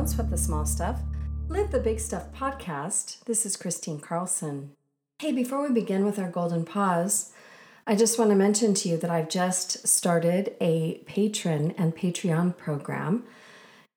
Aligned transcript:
Don't 0.00 0.08
Sweat 0.08 0.30
the 0.30 0.38
Small 0.38 0.64
Stuff, 0.64 0.98
Live 1.50 1.72
the 1.72 1.78
Big 1.78 2.00
Stuff 2.00 2.32
podcast. 2.32 3.22
This 3.24 3.44
is 3.44 3.54
Kristine 3.54 4.00
Carlson. 4.00 4.70
Hey, 5.18 5.30
before 5.30 5.62
we 5.62 5.74
begin 5.74 6.06
with 6.06 6.18
our 6.18 6.30
golden 6.30 6.64
pause, 6.64 7.34
I 7.86 7.96
just 7.96 8.18
want 8.18 8.30
to 8.30 8.34
mention 8.34 8.72
to 8.72 8.88
you 8.88 8.96
that 8.96 9.10
I've 9.10 9.28
just 9.28 9.86
started 9.86 10.56
a 10.58 11.02
patron 11.04 11.74
and 11.76 11.94
Patreon 11.94 12.56
program. 12.56 13.24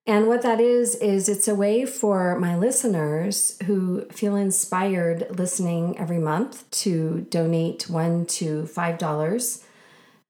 And 0.06 0.28
what 0.28 0.42
that 0.42 0.60
is, 0.60 0.96
is 0.96 1.30
it's 1.30 1.48
a 1.48 1.56
way 1.56 1.86
for 1.86 2.38
my 2.38 2.58
listeners 2.58 3.58
who 3.64 4.04
feel 4.12 4.36
inspired 4.36 5.28
listening 5.30 5.98
every 5.98 6.20
month 6.20 6.70
to 6.82 7.22
donate 7.30 7.90
one 7.90 8.26
to 8.26 8.66
five 8.66 8.98
dollars 8.98 9.64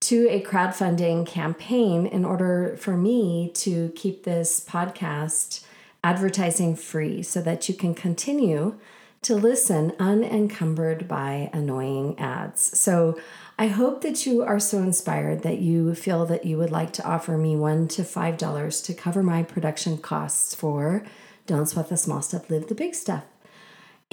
to 0.03 0.27
a 0.29 0.41
crowdfunding 0.41 1.25
campaign 1.25 2.05
in 2.05 2.25
order 2.25 2.75
for 2.77 2.97
me 2.97 3.49
to 3.53 3.89
keep 3.95 4.23
this 4.23 4.59
podcast 4.59 5.63
advertising 6.03 6.75
free 6.75 7.23
so 7.23 7.41
that 7.41 7.69
you 7.69 7.75
can 7.75 7.95
continue 7.95 8.77
to 9.21 9.33
listen 9.33 9.93
unencumbered 9.99 11.07
by 11.07 11.49
annoying 11.53 12.19
ads. 12.19 12.77
So 12.77 13.17
I 13.57 13.67
hope 13.67 14.01
that 14.01 14.25
you 14.25 14.43
are 14.43 14.59
so 14.59 14.79
inspired 14.79 15.43
that 15.43 15.59
you 15.59 15.95
feel 15.95 16.25
that 16.25 16.43
you 16.43 16.57
would 16.57 16.71
like 16.71 16.91
to 16.93 17.07
offer 17.07 17.37
me 17.37 17.55
one 17.55 17.87
to 17.89 18.03
five 18.03 18.37
dollars 18.37 18.81
to 18.81 18.93
cover 18.93 19.23
my 19.23 19.41
production 19.41 19.97
costs 19.97 20.53
for 20.53 21.05
Don't 21.47 21.69
Sweat 21.69 21.87
the 21.87 21.95
Small 21.95 22.21
Stuff, 22.21 22.49
Live 22.49 22.67
the 22.67 22.75
Big 22.75 22.93
Stuff. 22.93 23.23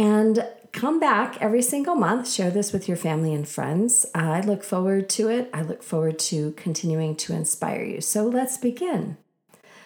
And 0.00 0.46
come 0.72 0.98
back 0.98 1.36
every 1.42 1.60
single 1.60 1.94
month. 1.94 2.26
Share 2.26 2.50
this 2.50 2.72
with 2.72 2.88
your 2.88 2.96
family 2.96 3.34
and 3.34 3.46
friends. 3.46 4.06
I 4.14 4.40
look 4.40 4.64
forward 4.64 5.10
to 5.10 5.28
it. 5.28 5.50
I 5.52 5.60
look 5.60 5.82
forward 5.82 6.18
to 6.20 6.52
continuing 6.52 7.14
to 7.16 7.34
inspire 7.34 7.84
you. 7.84 8.00
So 8.00 8.24
let's 8.26 8.56
begin. 8.56 9.18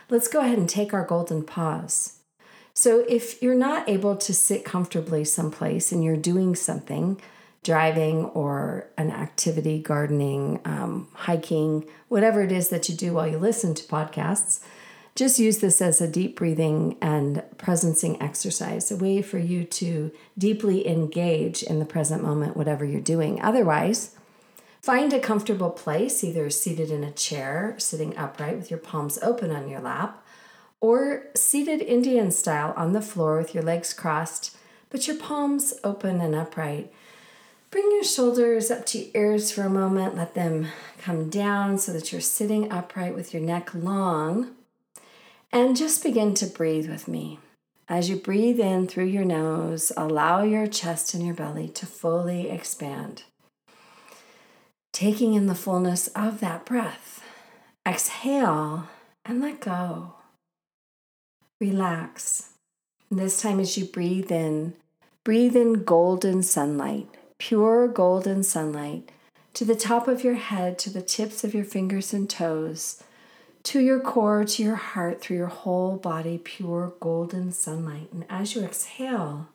Let's 0.09 0.29
go 0.29 0.39
ahead 0.39 0.57
and 0.57 0.69
take 0.69 0.95
our 0.95 1.05
golden 1.05 1.43
pause. 1.43 2.21
So, 2.75 3.05
if 3.09 3.43
you're 3.43 3.57
not 3.57 3.89
able 3.89 4.17
to 4.17 4.33
sit 4.33 4.65
comfortably 4.65 5.25
someplace 5.25 5.91
and 5.91 6.05
you're 6.05 6.17
doing 6.17 6.55
something, 6.55 7.21
driving 7.65 8.27
or 8.27 8.89
an 8.97 9.11
activity, 9.11 9.81
gardening, 9.81 10.61
um, 10.65 11.09
hiking, 11.15 11.87
whatever 12.07 12.41
it 12.43 12.53
is 12.53 12.69
that 12.69 12.89
you 12.89 12.95
do 12.95 13.15
while 13.15 13.27
you 13.27 13.39
listen 13.39 13.75
to 13.75 13.85
podcasts, 13.85 14.61
just 15.15 15.39
use 15.39 15.59
this 15.59 15.81
as 15.81 16.01
a 16.01 16.09
deep 16.09 16.37
breathing 16.37 16.97
and 17.01 17.43
presencing 17.57 18.21
exercise, 18.21 18.91
a 18.91 18.97
way 18.97 19.23
for 19.23 19.39
you 19.39 19.65
to 19.65 20.11
deeply 20.37 20.89
engage 20.89 21.63
in 21.63 21.79
the 21.79 21.85
present 21.85 22.23
moment, 22.23 22.57
whatever 22.57 22.85
you're 22.85 23.01
doing. 23.01 23.41
Otherwise, 23.41 24.17
find 24.83 25.13
a 25.13 25.21
comfortable 25.21 25.71
place, 25.71 26.25
either 26.25 26.51
seated 26.51 26.91
in 26.91 27.05
a 27.05 27.13
chair, 27.13 27.77
sitting 27.79 28.17
upright 28.17 28.57
with 28.57 28.71
your 28.71 28.81
palms 28.81 29.19
open 29.23 29.53
on 29.53 29.69
your 29.69 29.81
lap, 29.81 30.21
or 30.81 31.27
seated 31.37 31.81
Indian 31.81 32.33
style 32.33 32.75
on 32.77 32.93
the 32.93 33.01
floor 33.01 33.39
with 33.39 33.55
your 33.55 33.63
legs 33.63 33.95
crossed, 33.95 34.57
but 34.91 35.07
your 35.07 35.17
palms 35.17 35.75
open 35.85 36.21
and 36.21 36.35
upright. 36.35 36.93
Bring 37.71 37.89
your 37.93 38.05
shoulders 38.05 38.71
up 38.71 38.85
to 38.87 38.99
your 38.99 39.11
ears 39.15 39.51
for 39.51 39.63
a 39.63 39.71
moment. 39.71 40.17
Let 40.17 40.35
them 40.35 40.69
come 40.99 41.31
down 41.31 41.79
so 41.79 41.93
that 41.93 42.13
you're 42.13 42.21
sitting 42.21 42.71
upright 42.71 43.15
with 43.15 43.33
your 43.33 43.43
neck 43.43 43.75
long 43.75 44.55
and 45.55 45.77
just 45.77 46.03
begin 46.03 46.35
to 46.35 46.47
breathe 46.47 46.91
with 46.91 47.07
me. 47.07 47.39
As 47.89 48.11
you 48.11 48.17
breathe 48.17 48.59
in 48.59 48.89
through 48.89 49.05
your 49.05 49.25
nose, 49.25 49.93
allow 49.97 50.43
your 50.43 50.67
chest 50.67 51.15
and 51.15 51.25
your 51.25 51.35
belly 51.35 51.69
to 51.69 51.87
fully 51.87 52.51
expand. 52.51 53.23
Taking 54.93 55.35
in 55.35 55.47
the 55.47 55.55
fullness 55.55 56.09
of 56.09 56.41
that 56.41 56.67
breath, 56.67 57.23
exhale 57.87 58.89
and 59.25 59.41
let 59.41 59.61
go. 59.61 60.15
Relax. 61.61 62.51
this 63.09 63.41
time, 63.41 63.61
as 63.61 63.79
you 63.79 63.85
breathe 63.85 64.33
in, 64.33 64.75
breathe 65.23 65.55
in 65.55 65.85
golden 65.85 66.43
sunlight, 66.43 67.07
pure 67.39 67.87
golden 67.87 68.43
sunlight, 68.43 69.13
to 69.53 69.65
the 69.65 69.77
top 69.77 70.09
of 70.09 70.25
your 70.25 70.35
head, 70.35 70.81
to 70.81 70.91
the 70.91 71.03
tips 71.03 71.45
of 71.45 71.55
your 71.55 71.65
fingers 71.65 72.13
and 72.13 72.29
toes 72.29 73.05
to 73.65 73.81
your 73.81 73.99
core, 73.99 74.45
to 74.45 74.63
your 74.63 74.77
heart, 74.77 75.21
through 75.21 75.39
your 75.39 75.47
whole 75.47 75.97
body, 75.97 76.39
pure 76.39 76.95
golden 77.01 77.51
sunlight. 77.51 78.09
And 78.13 78.25
as 78.29 78.55
you 78.55 78.63
exhale, 78.63 79.49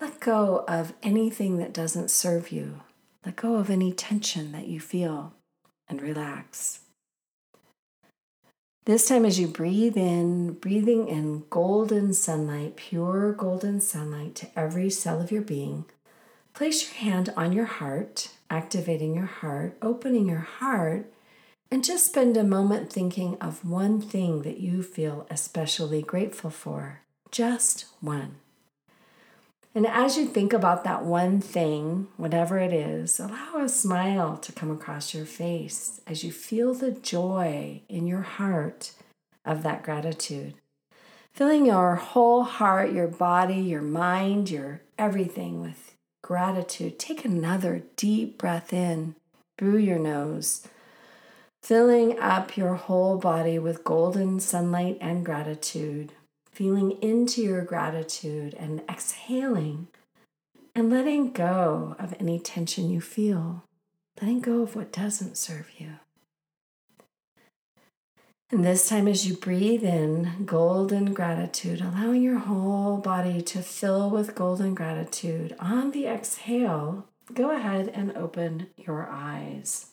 let 0.00 0.20
go 0.20 0.64
of 0.68 0.92
anything 1.02 1.58
that 1.58 1.72
doesn't 1.72 2.10
serve 2.10 2.52
you. 2.52 2.80
Let 3.24 3.36
go 3.36 3.56
of 3.56 3.70
any 3.70 3.92
tension 3.92 4.52
that 4.52 4.66
you 4.66 4.80
feel 4.80 5.32
and 5.88 6.02
relax. 6.02 6.80
This 8.84 9.06
time, 9.06 9.24
as 9.24 9.38
you 9.38 9.48
breathe 9.48 9.96
in, 9.96 10.54
breathing 10.54 11.08
in 11.08 11.44
golden 11.50 12.14
sunlight, 12.14 12.76
pure 12.76 13.32
golden 13.32 13.80
sunlight 13.80 14.34
to 14.36 14.48
every 14.58 14.88
cell 14.88 15.20
of 15.20 15.30
your 15.30 15.42
being, 15.42 15.84
place 16.54 16.82
your 16.82 16.94
hand 16.94 17.32
on 17.36 17.52
your 17.52 17.66
heart, 17.66 18.30
activating 18.48 19.14
your 19.14 19.26
heart, 19.26 19.76
opening 19.82 20.28
your 20.28 20.38
heart 20.38 21.12
and 21.70 21.84
just 21.84 22.06
spend 22.06 22.36
a 22.36 22.44
moment 22.44 22.92
thinking 22.92 23.36
of 23.40 23.64
one 23.64 24.00
thing 24.00 24.42
that 24.42 24.58
you 24.58 24.82
feel 24.82 25.26
especially 25.30 26.02
grateful 26.02 26.50
for. 26.50 27.00
Just 27.30 27.86
one. 28.00 28.36
And 29.74 29.86
as 29.86 30.16
you 30.16 30.26
think 30.26 30.52
about 30.52 30.82
that 30.84 31.04
one 31.04 31.40
thing, 31.40 32.08
whatever 32.16 32.58
it 32.58 32.72
is, 32.72 33.20
allow 33.20 33.58
a 33.58 33.68
smile 33.68 34.38
to 34.38 34.52
come 34.52 34.70
across 34.70 35.14
your 35.14 35.26
face 35.26 36.00
as 36.06 36.24
you 36.24 36.32
feel 36.32 36.72
the 36.74 36.90
joy 36.90 37.82
in 37.88 38.06
your 38.06 38.22
heart 38.22 38.92
of 39.44 39.62
that 39.62 39.82
gratitude. 39.82 40.54
Filling 41.32 41.66
your 41.66 41.96
whole 41.96 42.42
heart, 42.44 42.92
your 42.92 43.06
body, 43.06 43.60
your 43.60 43.82
mind, 43.82 44.50
your 44.50 44.80
everything 44.98 45.60
with 45.60 45.94
gratitude. 46.22 46.98
Take 46.98 47.24
another 47.24 47.82
deep 47.94 48.38
breath 48.38 48.72
in 48.72 49.14
through 49.58 49.78
your 49.78 49.98
nose 49.98 50.66
filling 51.62 52.18
up 52.18 52.56
your 52.56 52.74
whole 52.74 53.18
body 53.18 53.58
with 53.58 53.84
golden 53.84 54.40
sunlight 54.40 54.98
and 55.00 55.24
gratitude, 55.24 56.12
feeling 56.50 56.92
into 57.02 57.42
your 57.42 57.62
gratitude 57.62 58.54
and 58.54 58.82
exhaling 58.88 59.88
and 60.74 60.90
letting 60.90 61.32
go 61.32 61.96
of 61.98 62.14
any 62.20 62.38
tension 62.38 62.88
you 62.88 63.00
feel, 63.00 63.64
letting 64.20 64.40
go 64.40 64.62
of 64.62 64.76
what 64.76 64.92
doesn't 64.92 65.36
serve 65.36 65.70
you. 65.78 65.94
And 68.50 68.64
this 68.64 68.88
time, 68.88 69.06
as 69.06 69.26
you 69.26 69.34
breathe 69.36 69.84
in 69.84 70.46
golden 70.46 71.12
gratitude, 71.12 71.82
allowing 71.82 72.22
your 72.22 72.38
whole 72.38 72.96
body 72.96 73.42
to 73.42 73.60
fill 73.60 74.08
with 74.08 74.34
golden 74.34 74.74
gratitude, 74.74 75.54
on 75.60 75.90
the 75.90 76.06
exhale, 76.06 77.06
go 77.34 77.50
ahead 77.50 77.88
and 77.88 78.16
open 78.16 78.68
your 78.78 79.06
eyes. 79.10 79.90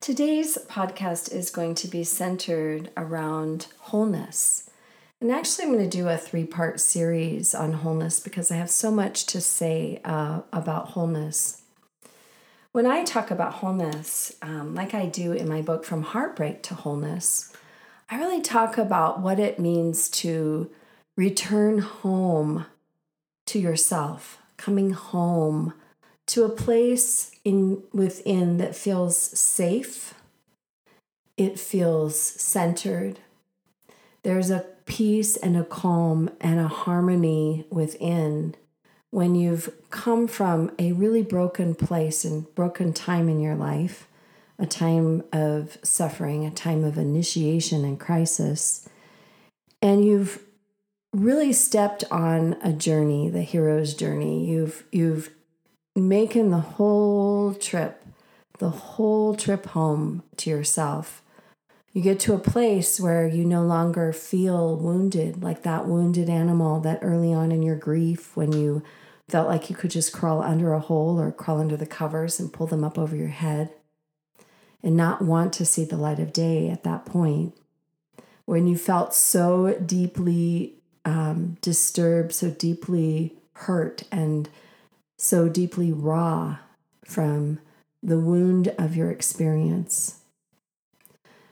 Today's 0.00 0.56
podcast 0.56 1.30
is 1.30 1.50
going 1.50 1.74
to 1.74 1.86
be 1.86 2.04
centered 2.04 2.90
around 2.96 3.66
wholeness. 3.80 4.70
And 5.20 5.30
actually, 5.30 5.66
I'm 5.66 5.74
going 5.74 5.90
to 5.90 5.94
do 5.94 6.08
a 6.08 6.16
three 6.16 6.46
part 6.46 6.80
series 6.80 7.54
on 7.54 7.74
wholeness 7.74 8.18
because 8.18 8.50
I 8.50 8.56
have 8.56 8.70
so 8.70 8.90
much 8.90 9.26
to 9.26 9.42
say 9.42 10.00
uh, 10.02 10.40
about 10.54 10.88
wholeness. 10.88 11.60
When 12.72 12.86
I 12.86 13.04
talk 13.04 13.30
about 13.30 13.52
wholeness, 13.52 14.34
um, 14.40 14.74
like 14.74 14.94
I 14.94 15.04
do 15.04 15.32
in 15.32 15.46
my 15.46 15.60
book, 15.60 15.84
From 15.84 16.02
Heartbreak 16.02 16.62
to 16.62 16.74
Wholeness, 16.74 17.52
I 18.08 18.18
really 18.18 18.40
talk 18.40 18.78
about 18.78 19.20
what 19.20 19.38
it 19.38 19.58
means 19.58 20.08
to 20.08 20.70
return 21.14 21.80
home 21.80 22.64
to 23.48 23.58
yourself, 23.58 24.38
coming 24.56 24.92
home 24.92 25.74
to 26.30 26.44
a 26.44 26.48
place 26.48 27.32
in 27.44 27.82
within 27.92 28.58
that 28.58 28.76
feels 28.76 29.16
safe 29.16 30.14
it 31.36 31.58
feels 31.58 32.18
centered 32.20 33.20
there's 34.22 34.50
a 34.50 34.66
peace 34.86 35.36
and 35.36 35.56
a 35.56 35.64
calm 35.64 36.30
and 36.40 36.60
a 36.60 36.68
harmony 36.68 37.66
within 37.70 38.54
when 39.10 39.34
you've 39.34 39.70
come 39.90 40.28
from 40.28 40.70
a 40.78 40.92
really 40.92 41.22
broken 41.22 41.74
place 41.74 42.24
and 42.24 42.52
broken 42.54 42.92
time 42.92 43.28
in 43.28 43.40
your 43.40 43.56
life 43.56 44.08
a 44.58 44.66
time 44.66 45.22
of 45.32 45.78
suffering 45.82 46.44
a 46.44 46.50
time 46.50 46.84
of 46.84 46.98
initiation 46.98 47.84
and 47.84 47.98
crisis 48.00 48.88
And 49.82 50.04
you've 50.04 50.44
really 51.12 51.52
stepped 51.52 52.04
on 52.10 52.56
a 52.62 52.72
journey, 52.72 53.28
the 53.30 53.42
hero's 53.42 53.94
journey. 53.94 54.46
You've 54.46 54.84
you've 54.92 55.30
making 56.08 56.50
the 56.50 56.58
whole 56.58 57.54
trip, 57.54 58.04
the 58.58 58.70
whole 58.70 59.34
trip 59.34 59.66
home 59.66 60.22
to 60.36 60.50
yourself. 60.50 61.22
You 61.92 62.02
get 62.02 62.20
to 62.20 62.34
a 62.34 62.38
place 62.38 63.00
where 63.00 63.26
you 63.26 63.44
no 63.44 63.62
longer 63.62 64.12
feel 64.12 64.76
wounded, 64.76 65.42
like 65.42 65.62
that 65.62 65.86
wounded 65.86 66.28
animal 66.28 66.80
that 66.80 67.00
early 67.02 67.32
on 67.32 67.50
in 67.50 67.62
your 67.62 67.76
grief, 67.76 68.36
when 68.36 68.52
you 68.52 68.82
felt 69.28 69.48
like 69.48 69.70
you 69.70 69.76
could 69.76 69.90
just 69.90 70.12
crawl 70.12 70.42
under 70.42 70.72
a 70.72 70.80
hole 70.80 71.20
or 71.20 71.32
crawl 71.32 71.60
under 71.60 71.76
the 71.76 71.86
covers 71.86 72.38
and 72.38 72.52
pull 72.52 72.66
them 72.66 72.84
up 72.84 72.98
over 72.98 73.16
your 73.16 73.28
head 73.28 73.70
and 74.82 74.96
not 74.96 75.22
want 75.22 75.52
to 75.52 75.64
see 75.64 75.84
the 75.84 75.96
light 75.96 76.18
of 76.18 76.32
day 76.32 76.68
at 76.68 76.84
that 76.84 77.04
point. 77.04 77.54
When 78.44 78.66
you 78.66 78.76
felt 78.76 79.14
so 79.14 79.74
deeply 79.74 80.74
um, 81.04 81.56
disturbed, 81.60 82.32
so 82.32 82.50
deeply 82.50 83.34
hurt, 83.54 84.04
and 84.10 84.48
so 85.20 85.50
deeply 85.50 85.92
raw 85.92 86.56
from 87.04 87.60
the 88.02 88.18
wound 88.18 88.68
of 88.78 88.96
your 88.96 89.10
experience. 89.10 90.20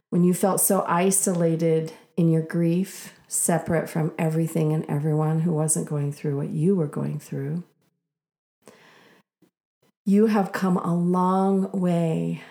When 0.09 0.25
you 0.25 0.33
felt 0.33 0.63
so 0.63 0.87
isolated 0.89 1.93
in 2.17 2.31
your 2.31 2.41
grief, 2.41 3.13
separate 3.27 3.91
from 3.91 4.15
everything 4.19 4.73
and 4.73 4.87
everyone 4.89 5.41
who 5.41 5.53
wasn't 5.53 5.87
going 5.87 6.13
through 6.13 6.39
what 6.39 6.49
you 6.49 6.75
were 6.75 6.87
going 6.87 7.19
through. 7.19 7.63
You 10.07 10.27
have 10.27 10.53
come 10.53 10.79
a 10.79 10.97
long 10.97 11.71
way. 11.73 12.43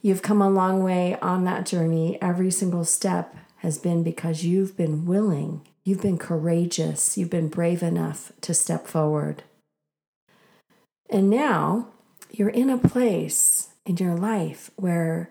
You've 0.00 0.22
come 0.22 0.40
a 0.40 0.48
long 0.48 0.84
way 0.84 1.18
on 1.20 1.42
that 1.44 1.66
journey. 1.66 2.22
Every 2.22 2.52
single 2.52 2.84
step 2.84 3.34
has 3.56 3.78
been 3.78 4.04
because 4.04 4.44
you've 4.44 4.76
been 4.76 5.06
willing, 5.06 5.66
you've 5.82 6.02
been 6.02 6.18
courageous, 6.18 7.18
you've 7.18 7.30
been 7.30 7.48
brave 7.48 7.82
enough 7.82 8.30
to 8.42 8.54
step 8.54 8.86
forward. 8.86 9.42
And 11.14 11.30
now 11.30 11.90
you're 12.32 12.48
in 12.48 12.68
a 12.68 12.76
place 12.76 13.68
in 13.86 13.98
your 13.98 14.16
life 14.16 14.72
where 14.74 15.30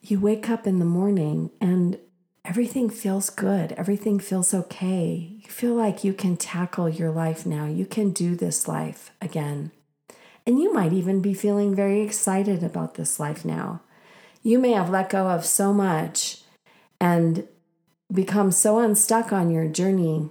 you 0.00 0.20
wake 0.20 0.48
up 0.48 0.68
in 0.68 0.78
the 0.78 0.84
morning 0.84 1.50
and 1.60 1.98
everything 2.44 2.88
feels 2.88 3.28
good. 3.28 3.72
Everything 3.72 4.20
feels 4.20 4.54
okay. 4.54 5.32
You 5.42 5.50
feel 5.50 5.74
like 5.74 6.04
you 6.04 6.12
can 6.12 6.36
tackle 6.36 6.88
your 6.88 7.10
life 7.10 7.44
now. 7.44 7.66
You 7.66 7.86
can 7.86 8.10
do 8.12 8.36
this 8.36 8.68
life 8.68 9.10
again. 9.20 9.72
And 10.46 10.60
you 10.60 10.72
might 10.72 10.92
even 10.92 11.20
be 11.20 11.34
feeling 11.34 11.74
very 11.74 12.02
excited 12.02 12.62
about 12.62 12.94
this 12.94 13.18
life 13.18 13.44
now. 13.44 13.80
You 14.44 14.60
may 14.60 14.74
have 14.74 14.90
let 14.90 15.10
go 15.10 15.26
of 15.26 15.44
so 15.44 15.72
much 15.72 16.42
and 17.00 17.48
become 18.12 18.52
so 18.52 18.78
unstuck 18.78 19.32
on 19.32 19.50
your 19.50 19.66
journey 19.66 20.30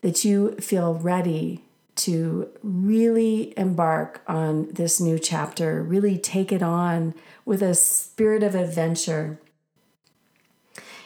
that 0.00 0.24
you 0.24 0.56
feel 0.56 0.94
ready 0.94 1.67
to 1.98 2.48
really 2.62 3.52
embark 3.56 4.22
on 4.26 4.68
this 4.72 5.00
new 5.00 5.18
chapter, 5.18 5.82
really 5.82 6.16
take 6.16 6.52
it 6.52 6.62
on 6.62 7.14
with 7.44 7.62
a 7.62 7.74
spirit 7.74 8.42
of 8.42 8.54
adventure. 8.54 9.38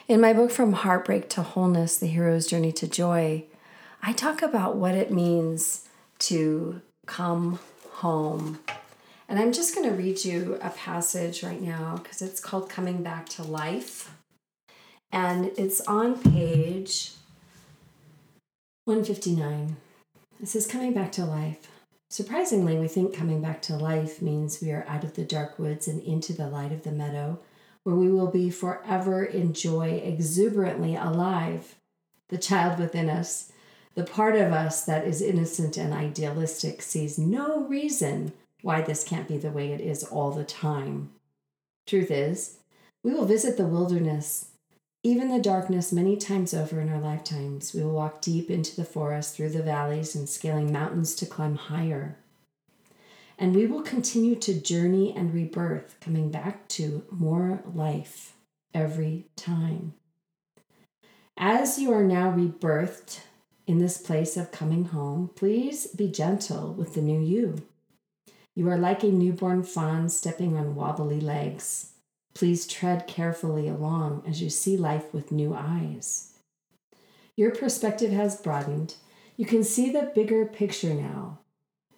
In 0.07 0.21
my 0.21 0.33
book, 0.33 0.51
From 0.51 0.73
Heartbreak 0.73 1.29
to 1.29 1.41
Wholeness 1.41 1.97
The 1.97 2.07
Hero's 2.07 2.47
Journey 2.47 2.71
to 2.73 2.87
Joy, 2.87 3.45
I 4.01 4.13
talk 4.13 4.41
about 4.41 4.75
what 4.75 4.95
it 4.95 5.11
means 5.11 5.87
to 6.19 6.81
come 7.05 7.59
home. 7.89 8.59
And 9.27 9.39
I'm 9.39 9.53
just 9.53 9.73
going 9.73 9.89
to 9.89 9.95
read 9.95 10.23
you 10.25 10.59
a 10.61 10.69
passage 10.69 11.41
right 11.41 11.61
now 11.61 11.97
because 12.03 12.21
it's 12.21 12.39
called 12.39 12.69
Coming 12.69 13.01
Back 13.01 13.29
to 13.29 13.43
Life. 13.43 14.13
And 15.11 15.51
it's 15.57 15.81
on 15.81 16.21
page 16.21 17.13
159. 18.85 19.77
It 20.43 20.49
says, 20.49 20.67
coming 20.67 20.91
back 20.91 21.13
to 21.13 21.25
life. 21.25 21.69
Surprisingly, 22.09 22.77
we 22.77 22.89
think 22.89 23.15
coming 23.15 23.41
back 23.41 23.61
to 23.61 23.77
life 23.77 24.21
means 24.21 24.61
we 24.61 24.71
are 24.71 24.85
out 24.89 25.05
of 25.05 25.15
the 25.15 25.23
dark 25.23 25.57
woods 25.57 25.87
and 25.87 26.03
into 26.03 26.33
the 26.33 26.49
light 26.49 26.73
of 26.73 26.83
the 26.83 26.91
meadow, 26.91 27.39
where 27.83 27.95
we 27.95 28.11
will 28.11 28.27
be 28.27 28.49
forever 28.49 29.23
in 29.23 29.53
joy, 29.53 30.01
exuberantly 30.03 30.97
alive. 30.97 31.75
The 32.27 32.37
child 32.37 32.77
within 32.77 33.09
us, 33.09 33.53
the 33.95 34.03
part 34.03 34.35
of 34.35 34.51
us 34.51 34.83
that 34.83 35.07
is 35.07 35.21
innocent 35.21 35.77
and 35.77 35.93
idealistic, 35.93 36.81
sees 36.81 37.17
no 37.17 37.63
reason 37.63 38.33
why 38.61 38.81
this 38.81 39.05
can't 39.05 39.29
be 39.29 39.37
the 39.37 39.49
way 39.49 39.71
it 39.71 39.79
is 39.79 40.03
all 40.03 40.31
the 40.31 40.43
time. 40.43 41.11
Truth 41.87 42.11
is, 42.11 42.57
we 43.01 43.13
will 43.13 43.23
visit 43.23 43.55
the 43.55 43.65
wilderness 43.65 44.49
even 45.03 45.27
the 45.27 45.39
darkness 45.39 45.91
many 45.91 46.15
times 46.15 46.53
over 46.53 46.79
in 46.79 46.89
our 46.89 46.99
lifetimes, 46.99 47.73
we 47.73 47.83
will 47.83 47.91
walk 47.91 48.21
deep 48.21 48.49
into 48.49 48.73
the 48.73 48.85
forest, 48.85 49.35
through 49.35 49.49
the 49.49 49.61
valleys, 49.61 50.15
and 50.15 50.29
scaling 50.29 50.71
mountains 50.71 51.13
to 51.15 51.25
climb 51.25 51.55
higher. 51.55 52.17
And 53.37 53.53
we 53.53 53.65
will 53.65 53.81
continue 53.81 54.35
to 54.37 54.53
journey 54.53 55.13
and 55.13 55.33
rebirth, 55.33 55.97
coming 55.99 56.31
back 56.31 56.69
to 56.69 57.03
more 57.11 57.61
life 57.65 58.33
every 58.73 59.25
time. 59.35 59.93
As 61.35 61.77
you 61.77 61.91
are 61.91 62.03
now 62.03 62.31
rebirthed 62.31 63.19
in 63.67 63.79
this 63.79 63.97
place 63.97 64.37
of 64.37 64.51
coming 64.51 64.85
home, 64.85 65.31
please 65.35 65.87
be 65.87 66.07
gentle 66.07 66.73
with 66.73 66.93
the 66.93 67.01
new 67.01 67.19
you. 67.19 67.63
You 68.55 68.69
are 68.69 68.77
like 68.77 69.03
a 69.03 69.07
newborn 69.07 69.63
fawn 69.63 70.07
stepping 70.09 70.55
on 70.55 70.75
wobbly 70.75 71.19
legs. 71.19 71.92
Please 72.33 72.65
tread 72.65 73.07
carefully 73.07 73.67
along 73.67 74.23
as 74.27 74.41
you 74.41 74.49
see 74.49 74.75
life 74.75 75.13
with 75.13 75.31
new 75.31 75.53
eyes. 75.53 76.33
Your 77.35 77.51
perspective 77.51 78.11
has 78.11 78.41
broadened. 78.41 78.95
You 79.37 79.45
can 79.45 79.63
see 79.63 79.91
the 79.91 80.11
bigger 80.13 80.45
picture 80.45 80.93
now. 80.93 81.39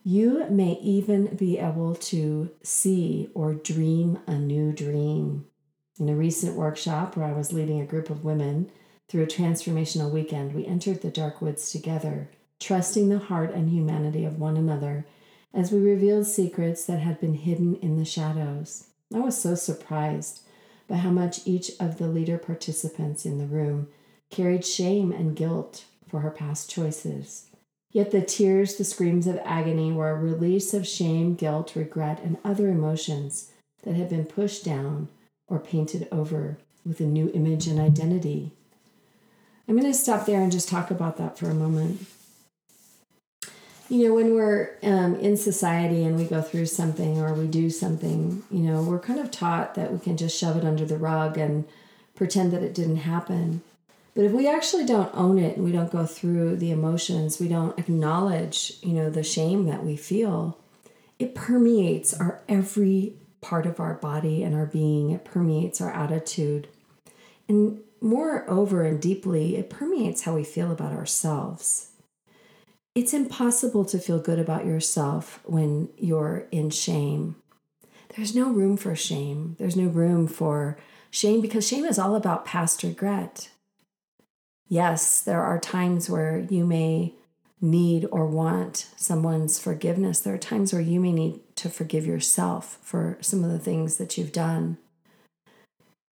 You 0.04 0.46
may 0.50 0.74
even 0.82 1.36
be 1.36 1.58
able 1.58 1.96
to 1.96 2.52
see 2.64 3.30
or 3.34 3.54
dream 3.54 4.20
a 4.28 4.36
new 4.36 4.72
dream. 4.72 5.48
In 6.00 6.10
a 6.10 6.16
recent 6.16 6.56
workshop 6.56 7.16
where 7.16 7.26
I 7.26 7.34
was 7.34 7.54
leading 7.54 7.82
a 7.82 7.86
group 7.86 8.10
of 8.10 8.24
women 8.24 8.70
through 9.08 9.24
a 9.24 9.28
transformational 9.28 10.12
weekend, 10.12 10.54
we 10.54 10.66
entered 10.66 11.02
the 11.02 11.10
dark 11.10 11.42
woods 11.42 11.72
together, 11.72 12.30
trusting 12.60 13.10
the 13.10 13.20
heart 13.20 13.54
and 13.54 13.70
humanity 13.70 14.26
of 14.26 14.40
one 14.40 14.58
another 14.58 15.06
as 15.54 15.72
we 15.72 15.80
revealed 15.80 16.28
secrets 16.28 16.86
that 16.86 17.00
had 17.00 17.20
been 17.20 17.36
hidden 17.36 17.76
in 17.76 17.98
the 17.98 18.06
shadows. 18.06 18.88
I 19.13 19.19
was 19.19 19.40
so 19.40 19.56
surprised 19.56 20.42
by 20.88 20.96
how 20.96 21.10
much 21.10 21.46
each 21.46 21.72
of 21.80 21.98
the 21.98 22.07
leader 22.07 22.38
participants 22.38 23.25
in 23.25 23.38
the 23.38 23.46
room 23.46 23.88
carried 24.30 24.66
shame 24.66 25.12
and 25.12 25.36
guilt 25.36 25.86
for 26.07 26.22
her 26.22 26.32
past 26.32 26.70
choices. 26.70 27.48
Yet 27.91 28.12
the 28.12 28.22
tears, 28.22 28.75
the 28.75 28.84
screams 28.84 29.25
of 29.25 29.39
agony 29.46 29.91
were 29.91 30.10
a 30.10 30.15
release 30.15 30.74
of 30.74 30.88
shame, 30.88 31.36
guilt, 31.36 31.75
regret, 31.75 32.20
and 32.22 32.38
other 32.44 32.70
emotions 32.70 33.51
that 33.84 33.96
had 33.96 34.10
been 34.10 34.25
pushed 34.25 34.65
down 34.65 35.08
or 35.48 35.60
painted 35.60 36.08
over 36.12 36.58
with 36.86 37.00
a 37.00 37.03
new 37.03 37.32
image 37.34 37.68
and 37.68 37.79
identity. 37.79 38.51
I'm 39.68 39.77
going 39.77 39.91
to 39.91 39.98
stop 39.98 40.25
there 40.25 40.41
and 40.41 40.51
just 40.51 40.68
talk 40.68 40.91
about 40.91 41.18
that 41.18 41.38
for 41.38 41.50
a 41.50 41.56
moment 41.56 42.06
you 43.89 44.08
know, 44.08 44.15
when 44.15 44.34
we're 44.34 44.72
um, 44.82 45.15
in 45.15 45.38
society 45.38 46.04
and 46.04 46.18
we 46.18 46.25
go 46.25 46.42
through 46.42 46.65
something 46.65 47.20
or 47.20 47.34
we 47.34 47.48
do 47.48 47.70
something, 47.70 48.44
you 48.50 48.60
know, 48.60 48.82
we're 48.82 49.00
kind 49.00 49.20
of 49.20 49.30
taught 49.30 49.75
that 49.75 49.92
we 49.94 50.00
can 50.00 50.18
just 50.18 50.38
shove 50.38 50.58
it 50.58 50.65
under 50.65 50.86
the 50.86 50.98
rug 50.98 51.38
and 51.38 51.65
pretend 52.15 52.51
that 52.51 52.63
it 52.63 52.74
didn't 52.74 52.98
happen. 52.98 53.62
But 54.15 54.25
if 54.25 54.32
we 54.32 54.48
actually 54.48 54.86
don't 54.86 55.13
own 55.13 55.38
it 55.38 55.58
and 55.58 55.65
we 55.65 55.72
don't 55.72 55.92
go 55.92 56.06
through 56.06 56.56
the 56.56 56.72
emotions, 56.72 57.39
we 57.39 57.48
don't 57.48 57.77
acknowledge, 57.77 58.74
you 58.82 58.94
know, 58.94 59.10
the 59.10 59.24
shame 59.24 59.65
that 59.65 59.84
we 59.84 59.98
feel, 59.98 60.58
it 61.20 61.36
permeates 61.36 62.13
our 62.13 62.42
every 62.50 63.13
part 63.42 63.68
of 63.68 63.80
our 63.80 63.94
body 63.94 64.42
and 64.42 64.56
our 64.56 64.65
being. 64.65 65.12
It 65.12 65.25
permeates 65.25 65.80
our 65.80 65.92
attitude. 65.92 66.70
And 67.48 67.82
moreover 68.01 68.84
and 68.84 69.00
deeply, 69.00 69.58
it 69.58 69.70
permeates 69.70 70.24
how 70.24 70.34
we 70.34 70.44
feel 70.44 70.72
about 70.72 70.94
ourselves 70.94 71.92
it's 72.96 73.14
impossible 73.14 73.84
to 73.84 74.00
feel 74.00 74.20
good 74.20 74.40
about 74.40 74.66
yourself 74.66 75.42
when 75.44 75.90
you're 75.98 76.48
in 76.50 76.70
shame. 76.70 77.36
There's 78.16 78.34
no 78.34 78.50
room 78.50 78.78
for 78.78 78.96
shame. 78.96 79.58
There's 79.60 79.75
no 79.75 79.88
room 79.88 80.28
for 80.28 80.78
shame 81.12 81.42
because 81.42 81.68
shame 81.68 81.84
is 81.84 82.00
all 82.00 82.16
about 82.16 82.46
past 82.46 82.82
regret. 82.84 83.50
Yes, 84.70 85.20
there 85.20 85.42
are 85.42 85.60
times 85.60 86.10
where 86.10 86.40
you 86.50 86.66
may 86.66 87.14
need 87.60 88.08
or 88.12 88.28
want 88.28 88.88
someone's 88.96 89.60
forgiveness. 89.60 90.22
There 90.22 90.34
are 90.34 90.40
times 90.40 90.72
where 90.72 90.82
you 90.82 91.02
may 91.02 91.12
need 91.12 91.42
to 91.58 91.70
forgive 91.70 92.06
yourself 92.06 92.80
for 92.82 93.18
some 93.20 93.44
of 93.44 93.52
the 93.52 93.60
things 93.60 93.98
that 93.98 94.18
you've 94.18 94.32
done. 94.32 94.78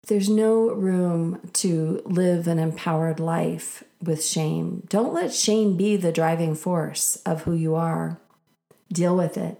There's 0.08 0.30
no 0.30 0.70
room 0.70 1.50
to 1.54 2.02
live 2.06 2.48
an 2.48 2.60
empowered 2.60 3.20
life 3.20 3.84
with 4.02 4.24
shame. 4.24 4.84
Don't 4.90 5.14
let 5.14 5.34
shame 5.34 5.76
be 5.76 5.98
the 5.98 6.14
driving 6.14 6.56
force 6.56 7.18
of 7.26 7.44
who 7.44 7.54
you 7.54 7.76
are. 7.76 8.18
Deal 8.92 9.18
with 9.18 9.38
it. 9.38 9.58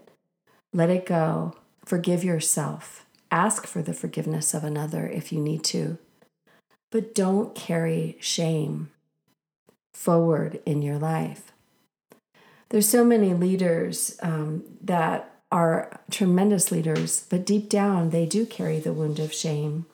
Let 0.72 0.88
it 0.88 1.04
go. 1.04 1.54
Forgive 1.84 2.24
yourself. 2.24 3.04
Ask 3.30 3.66
for 3.66 3.82
the 3.82 3.92
forgiveness 3.92 4.54
of 4.54 4.64
another 4.64 5.06
if 5.06 5.32
you 5.32 5.40
need 5.40 5.64
to. 5.64 5.98
but 6.90 7.14
don't 7.14 7.54
carry 7.54 8.16
shame 8.20 8.90
forward 9.92 10.60
in 10.64 10.82
your 10.82 10.98
life. 10.98 11.52
There's 12.70 12.88
so 12.88 13.04
many 13.04 13.34
leaders 13.34 14.18
um, 14.22 14.64
that 14.82 15.30
are 15.50 16.00
tremendous 16.10 16.70
leaders, 16.70 17.26
but 17.30 17.46
deep 17.46 17.68
down 17.68 18.10
they 18.10 18.26
do 18.26 18.44
carry 18.46 18.78
the 18.78 18.92
wound 18.92 19.18
of 19.18 19.32
shame. 19.32 19.86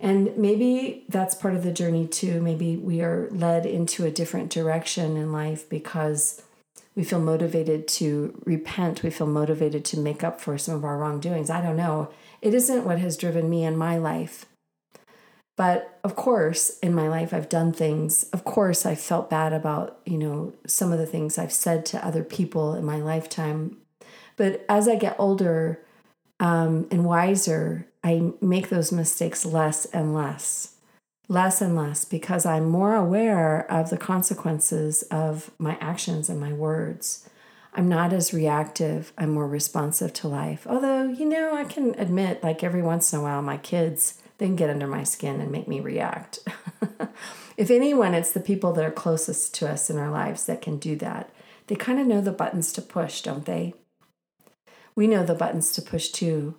And 0.00 0.34
maybe 0.36 1.04
that's 1.08 1.34
part 1.34 1.54
of 1.54 1.62
the 1.62 1.72
journey 1.72 2.06
too. 2.06 2.40
Maybe 2.40 2.76
we 2.76 3.02
are 3.02 3.28
led 3.30 3.66
into 3.66 4.06
a 4.06 4.10
different 4.10 4.50
direction 4.50 5.16
in 5.16 5.30
life 5.30 5.68
because 5.68 6.42
we 6.96 7.04
feel 7.04 7.20
motivated 7.20 7.86
to 7.88 8.40
repent. 8.44 9.02
We 9.02 9.10
feel 9.10 9.26
motivated 9.26 9.84
to 9.86 10.00
make 10.00 10.24
up 10.24 10.40
for 10.40 10.56
some 10.56 10.74
of 10.74 10.84
our 10.84 10.96
wrongdoings. 10.96 11.50
I 11.50 11.60
don't 11.60 11.76
know. 11.76 12.08
It 12.40 12.54
isn't 12.54 12.84
what 12.84 12.98
has 12.98 13.18
driven 13.18 13.50
me 13.50 13.64
in 13.64 13.76
my 13.76 13.98
life. 13.98 14.46
But 15.56 15.98
of 16.02 16.16
course, 16.16 16.78
in 16.78 16.94
my 16.94 17.06
life, 17.06 17.34
I've 17.34 17.50
done 17.50 17.72
things. 17.72 18.24
Of 18.32 18.44
course, 18.44 18.86
I 18.86 18.94
felt 18.94 19.28
bad 19.28 19.52
about, 19.52 20.00
you 20.06 20.16
know, 20.16 20.54
some 20.66 20.90
of 20.90 20.98
the 20.98 21.06
things 21.06 21.36
I've 21.36 21.52
said 21.52 21.84
to 21.86 22.04
other 22.04 22.24
people 22.24 22.74
in 22.74 22.84
my 22.84 22.96
lifetime. 22.96 23.76
But 24.36 24.64
as 24.70 24.88
I 24.88 24.96
get 24.96 25.16
older 25.18 25.84
um, 26.40 26.88
and 26.90 27.04
wiser, 27.04 27.86
I 28.02 28.32
make 28.40 28.70
those 28.70 28.90
mistakes 28.90 29.44
less 29.44 29.84
and 29.86 30.14
less, 30.14 30.74
less 31.28 31.60
and 31.60 31.76
less, 31.76 32.04
because 32.04 32.46
I'm 32.46 32.68
more 32.68 32.96
aware 32.96 33.70
of 33.70 33.90
the 33.90 33.98
consequences 33.98 35.02
of 35.04 35.50
my 35.58 35.76
actions 35.80 36.28
and 36.28 36.40
my 36.40 36.52
words. 36.52 37.28
I'm 37.74 37.88
not 37.88 38.12
as 38.12 38.34
reactive. 38.34 39.12
I'm 39.16 39.30
more 39.30 39.46
responsive 39.46 40.12
to 40.14 40.28
life. 40.28 40.66
Although, 40.68 41.04
you 41.04 41.26
know, 41.26 41.54
I 41.54 41.64
can 41.64 41.94
admit, 41.98 42.42
like 42.42 42.64
every 42.64 42.82
once 42.82 43.12
in 43.12 43.20
a 43.20 43.22
while, 43.22 43.42
my 43.42 43.58
kids 43.58 44.20
they 44.38 44.46
can 44.46 44.56
get 44.56 44.70
under 44.70 44.86
my 44.86 45.04
skin 45.04 45.38
and 45.38 45.52
make 45.52 45.68
me 45.68 45.80
react. 45.80 46.38
if 47.58 47.70
anyone, 47.70 48.14
it's 48.14 48.32
the 48.32 48.40
people 48.40 48.72
that 48.72 48.84
are 48.86 48.90
closest 48.90 49.52
to 49.56 49.68
us 49.68 49.90
in 49.90 49.98
our 49.98 50.10
lives 50.10 50.46
that 50.46 50.62
can 50.62 50.78
do 50.78 50.96
that. 50.96 51.28
They 51.66 51.76
kind 51.76 52.00
of 52.00 52.06
know 52.06 52.22
the 52.22 52.32
buttons 52.32 52.72
to 52.72 52.82
push, 52.82 53.20
don't 53.20 53.44
they? 53.44 53.74
We 55.00 55.06
know 55.06 55.24
the 55.24 55.34
buttons 55.34 55.72
to 55.72 55.80
push 55.80 56.10
too. 56.10 56.56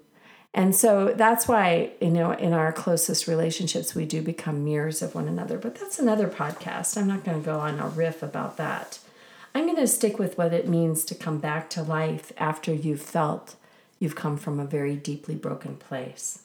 And 0.51 0.75
so 0.75 1.13
that's 1.15 1.47
why, 1.47 1.91
you 2.01 2.09
know, 2.09 2.31
in 2.31 2.53
our 2.53 2.73
closest 2.73 3.27
relationships, 3.27 3.93
we 3.93 4.03
do 4.03 4.23
become 4.23 4.65
mirrors 4.65 5.03
of 5.03 5.13
one 5.13 5.27
another. 5.27 5.59
But 5.59 5.75
that's 5.75 5.99
another 5.99 6.27
podcast. 6.27 6.97
I'm 6.97 7.07
not 7.07 7.23
going 7.23 7.39
to 7.39 7.45
go 7.45 7.59
on 7.59 7.77
a 7.77 7.87
riff 7.89 8.23
about 8.23 8.57
that. 8.57 8.97
I'm 9.53 9.65
going 9.65 9.77
to 9.77 9.85
stick 9.85 10.17
with 10.17 10.39
what 10.39 10.55
it 10.55 10.67
means 10.67 11.05
to 11.05 11.13
come 11.13 11.37
back 11.37 11.69
to 11.69 11.83
life 11.83 12.33
after 12.35 12.73
you've 12.73 13.03
felt 13.03 13.57
you've 13.99 14.15
come 14.15 14.37
from 14.37 14.59
a 14.59 14.65
very 14.65 14.95
deeply 14.95 15.35
broken 15.35 15.75
place. 15.75 16.39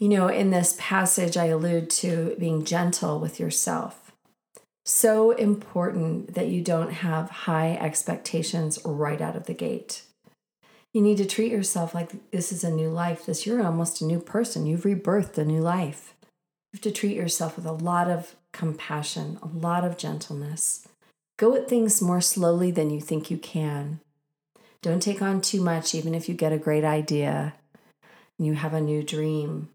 You 0.00 0.08
know, 0.08 0.26
in 0.26 0.50
this 0.50 0.74
passage, 0.76 1.36
I 1.36 1.44
allude 1.44 1.88
to 1.90 2.34
being 2.36 2.64
gentle 2.64 3.20
with 3.20 3.38
yourself. 3.38 4.09
So 4.90 5.30
important 5.30 6.34
that 6.34 6.48
you 6.48 6.62
don't 6.62 6.90
have 6.90 7.30
high 7.30 7.78
expectations 7.80 8.80
right 8.84 9.20
out 9.20 9.36
of 9.36 9.46
the 9.46 9.54
gate. 9.54 10.02
You 10.92 11.00
need 11.00 11.18
to 11.18 11.24
treat 11.24 11.52
yourself 11.52 11.94
like 11.94 12.32
this 12.32 12.50
is 12.50 12.64
a 12.64 12.72
new 12.72 12.88
life. 12.88 13.24
This 13.24 13.46
you're 13.46 13.64
almost 13.64 14.00
a 14.00 14.04
new 14.04 14.18
person. 14.18 14.66
You've 14.66 14.82
rebirthed 14.82 15.38
a 15.38 15.44
new 15.44 15.60
life. 15.60 16.16
You 16.24 16.78
have 16.78 16.80
to 16.80 16.90
treat 16.90 17.14
yourself 17.14 17.54
with 17.54 17.66
a 17.66 17.72
lot 17.72 18.10
of 18.10 18.34
compassion, 18.50 19.38
a 19.40 19.46
lot 19.46 19.84
of 19.84 19.96
gentleness. 19.96 20.88
Go 21.38 21.54
at 21.54 21.68
things 21.68 22.02
more 22.02 22.20
slowly 22.20 22.72
than 22.72 22.90
you 22.90 23.00
think 23.00 23.30
you 23.30 23.38
can. 23.38 24.00
Don't 24.82 25.00
take 25.00 25.22
on 25.22 25.40
too 25.40 25.60
much, 25.60 25.94
even 25.94 26.16
if 26.16 26.28
you 26.28 26.34
get 26.34 26.52
a 26.52 26.58
great 26.58 26.84
idea 26.84 27.54
and 28.38 28.46
you 28.48 28.54
have 28.54 28.74
a 28.74 28.80
new 28.80 29.04
dream 29.04 29.68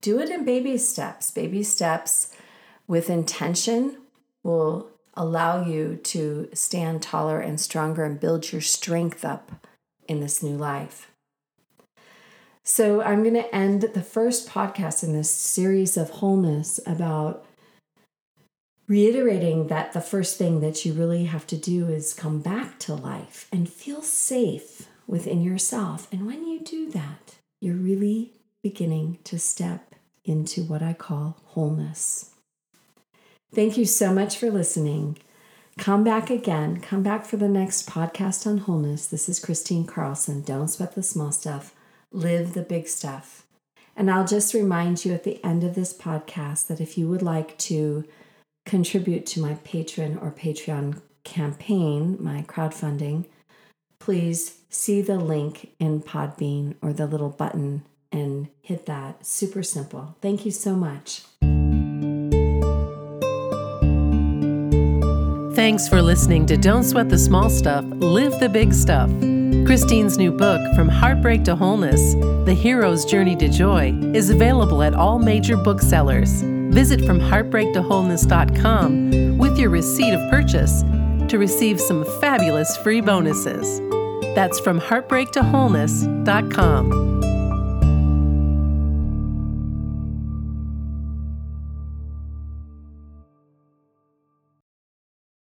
do 0.00 0.20
it 0.20 0.30
in 0.30 0.44
baby 0.44 0.78
steps. 0.78 1.32
Baby 1.32 1.64
steps 1.64 2.32
with 2.86 3.10
intention 3.10 3.96
will 4.42 4.90
allow 5.14 5.64
you 5.64 5.96
to 5.96 6.48
stand 6.54 7.02
taller 7.02 7.40
and 7.40 7.60
stronger 7.60 8.04
and 8.04 8.20
build 8.20 8.52
your 8.52 8.60
strength 8.60 9.24
up 9.24 9.66
in 10.08 10.20
this 10.20 10.42
new 10.42 10.56
life. 10.56 11.10
So, 12.62 13.02
I'm 13.02 13.22
going 13.22 13.34
to 13.34 13.54
end 13.54 13.82
the 13.82 14.02
first 14.02 14.48
podcast 14.48 15.02
in 15.02 15.12
this 15.12 15.30
series 15.30 15.96
of 15.96 16.10
wholeness 16.10 16.78
about 16.86 17.44
reiterating 18.86 19.68
that 19.68 19.92
the 19.92 20.00
first 20.00 20.36
thing 20.36 20.60
that 20.60 20.84
you 20.84 20.92
really 20.92 21.24
have 21.24 21.46
to 21.46 21.56
do 21.56 21.88
is 21.88 22.12
come 22.12 22.40
back 22.40 22.78
to 22.80 22.94
life 22.94 23.46
and 23.52 23.68
feel 23.68 24.02
safe 24.02 24.88
within 25.06 25.42
yourself. 25.42 26.08
And 26.12 26.26
when 26.26 26.46
you 26.46 26.60
do 26.60 26.90
that, 26.90 27.36
you're 27.60 27.76
really 27.76 28.32
beginning 28.62 29.18
to 29.24 29.38
step 29.38 29.94
into 30.24 30.64
what 30.64 30.82
I 30.82 30.92
call 30.92 31.38
wholeness. 31.46 32.30
Thank 33.52 33.76
you 33.76 33.84
so 33.84 34.12
much 34.12 34.36
for 34.38 34.48
listening. 34.50 35.18
Come 35.76 36.04
back 36.04 36.30
again. 36.30 36.80
Come 36.80 37.02
back 37.02 37.24
for 37.24 37.36
the 37.36 37.48
next 37.48 37.88
podcast 37.88 38.46
on 38.46 38.58
wholeness. 38.58 39.06
This 39.06 39.28
is 39.28 39.40
Kristine 39.40 39.88
Carlson. 39.88 40.42
Don't 40.42 40.68
sweat 40.68 40.94
the 40.94 41.02
small 41.02 41.32
stuff, 41.32 41.74
live 42.12 42.54
the 42.54 42.62
big 42.62 42.86
stuff. 42.86 43.46
And 43.96 44.08
I'll 44.08 44.26
just 44.26 44.54
remind 44.54 45.04
you 45.04 45.12
at 45.12 45.24
the 45.24 45.44
end 45.44 45.64
of 45.64 45.74
this 45.74 45.92
podcast 45.92 46.68
that 46.68 46.80
if 46.80 46.96
you 46.96 47.08
would 47.08 47.22
like 47.22 47.58
to 47.58 48.04
contribute 48.66 49.26
to 49.26 49.40
my 49.40 49.54
Patreon 49.54 50.22
or 50.22 50.30
Patreon 50.30 51.00
campaign, 51.24 52.16
my 52.20 52.42
crowdfunding, 52.42 53.26
please 53.98 54.58
see 54.68 55.02
the 55.02 55.18
link 55.18 55.72
in 55.80 56.02
Podbean 56.02 56.76
or 56.80 56.92
the 56.92 57.06
little 57.06 57.30
button 57.30 57.82
and 58.12 58.48
hit 58.62 58.86
that. 58.86 59.26
Super 59.26 59.64
simple. 59.64 60.16
Thank 60.20 60.44
you 60.44 60.52
so 60.52 60.76
much. 60.76 61.22
Thanks 65.60 65.84
for 65.86 66.00
listening 66.00 66.46
to 66.46 66.56
Don't 66.56 66.84
Sweat 66.84 67.10
the 67.10 67.18
Small 67.18 67.50
Stuff, 67.50 67.84
Live 67.86 68.40
the 68.40 68.48
Big 68.48 68.72
Stuff. 68.72 69.10
Kristine's 69.10 70.16
new 70.16 70.32
book, 70.32 70.58
From 70.74 70.88
Heartbreak 70.88 71.44
to 71.44 71.54
Wholeness 71.54 72.14
The 72.46 72.54
Hero's 72.54 73.04
Journey 73.04 73.36
to 73.36 73.46
Joy, 73.46 73.92
is 74.14 74.30
available 74.30 74.82
at 74.82 74.94
all 74.94 75.18
major 75.18 75.58
booksellers. 75.58 76.40
Visit 76.40 77.00
FromHeartbreakToWholeness.com 77.00 79.36
with 79.36 79.58
your 79.58 79.68
receipt 79.68 80.14
of 80.14 80.30
purchase 80.30 80.80
to 81.28 81.38
receive 81.38 81.78
some 81.78 82.06
fabulous 82.22 82.78
free 82.78 83.02
bonuses. 83.02 83.80
That's 84.34 84.58
from 84.60 84.80
heartbreaktowholeness.com. 84.80 87.29